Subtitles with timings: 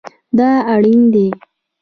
[0.37, 1.27] دا اړین دی